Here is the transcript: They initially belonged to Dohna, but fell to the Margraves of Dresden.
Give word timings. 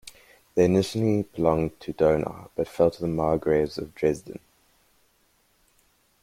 They 0.55 0.65
initially 0.65 1.21
belonged 1.35 1.79
to 1.81 1.93
Dohna, 1.93 2.49
but 2.55 2.67
fell 2.67 2.89
to 2.89 3.01
the 3.01 3.07
Margraves 3.07 3.77
of 3.77 3.93
Dresden. 3.93 4.39